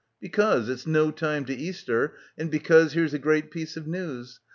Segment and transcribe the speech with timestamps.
[0.19, 4.39] Becos, it's no time to Easter and beoos here's a great piece of news.